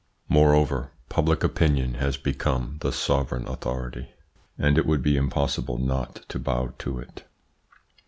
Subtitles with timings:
[0.29, 4.09] Moreover public opinion has become the sovereign authority,
[4.57, 7.25] and it would be impossible not to bow to it.